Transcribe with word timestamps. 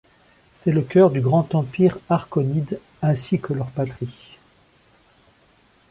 C'est 0.55 0.71
le 0.71 0.81
cœur 0.81 1.11
du 1.11 1.21
Grand 1.21 1.53
Empire 1.53 1.99
Arkonide 2.09 2.79
ainsi 3.03 3.39
que 3.39 3.53
leur 3.53 3.67
patrie. 3.69 4.39